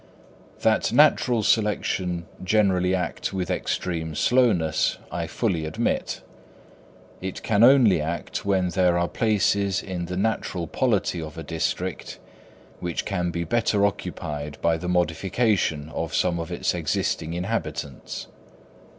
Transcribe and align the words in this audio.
That 0.61 0.91
natural 0.91 1.43
selection 1.43 2.25
generally 2.43 2.95
act 2.95 3.33
with 3.33 3.51
extreme 3.51 4.15
slowness 4.15 4.97
I 5.11 5.27
fully 5.27 5.63
admit. 5.63 6.23
It 7.21 7.43
can 7.43 7.61
act 7.63 7.69
only 8.41 8.41
when 8.43 8.69
there 8.69 8.97
are 8.97 9.07
places 9.07 9.83
in 9.83 10.05
the 10.05 10.17
natural 10.17 10.65
polity 10.65 11.21
of 11.21 11.37
a 11.37 11.43
district 11.43 12.17
which 12.79 13.05
can 13.05 13.29
be 13.29 13.43
better 13.43 13.85
occupied 13.85 14.57
by 14.59 14.75
the 14.75 14.89
modification 14.89 15.89
of 15.89 16.15
some 16.15 16.39
of 16.39 16.51
its 16.51 16.73
existing 16.73 17.35
inhabitants. 17.35 18.25